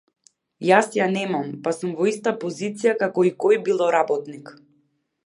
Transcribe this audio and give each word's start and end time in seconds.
Јас 0.67 0.87
ја 0.99 1.09
немам, 1.11 1.51
па 1.67 1.73
сум 1.79 1.91
во 1.99 2.07
иста 2.13 2.33
позиција 2.45 2.97
како 3.05 3.27
и 3.29 3.33
кој 3.45 3.63
било 3.69 3.91
работник. 3.97 4.51